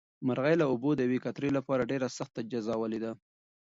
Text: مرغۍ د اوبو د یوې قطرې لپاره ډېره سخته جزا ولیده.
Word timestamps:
مرغۍ 0.27 0.55
د 0.57 0.63
اوبو 0.71 0.89
د 0.95 0.99
یوې 1.07 1.19
قطرې 1.25 1.49
لپاره 1.57 1.87
ډېره 1.91 2.07
سخته 2.17 2.39
جزا 2.51 2.75
ولیده. 2.79 3.11